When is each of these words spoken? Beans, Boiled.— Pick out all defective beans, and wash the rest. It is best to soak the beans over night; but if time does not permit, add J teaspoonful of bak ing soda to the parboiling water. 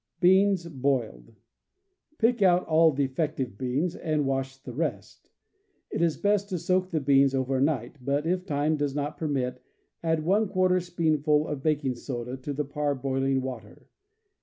Beans, 0.19 0.67
Boiled.— 0.67 1.35
Pick 2.17 2.41
out 2.41 2.65
all 2.65 2.91
defective 2.91 3.55
beans, 3.55 3.95
and 3.95 4.25
wash 4.25 4.57
the 4.57 4.73
rest. 4.73 5.29
It 5.91 6.01
is 6.01 6.17
best 6.17 6.49
to 6.49 6.57
soak 6.57 6.89
the 6.89 6.99
beans 6.99 7.35
over 7.35 7.61
night; 7.61 7.97
but 8.03 8.25
if 8.25 8.43
time 8.43 8.77
does 8.77 8.95
not 8.95 9.15
permit, 9.19 9.61
add 10.01 10.23
J 10.25 10.69
teaspoonful 10.69 11.47
of 11.47 11.61
bak 11.61 11.85
ing 11.85 11.93
soda 11.93 12.35
to 12.35 12.51
the 12.51 12.65
parboiling 12.65 13.41
water. 13.43 13.85